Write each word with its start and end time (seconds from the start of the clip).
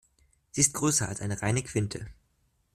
Sie 0.49 0.61
ist 0.61 0.73
größer 0.73 1.07
als 1.07 1.21
eine 1.21 1.43
reine 1.43 1.61
Quinte. 1.61 2.07